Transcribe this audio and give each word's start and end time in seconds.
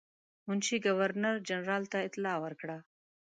منشي 0.47 0.77
ګورنر 0.85 1.35
جنرال 1.49 1.83
ته 1.91 1.97
اطلاع 2.07 2.37
ورکړه. 2.41 2.77